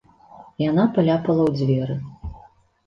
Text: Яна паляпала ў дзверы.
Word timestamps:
Яна 0.69 0.87
паляпала 0.95 1.41
ў 1.45 1.51
дзверы. 1.61 1.95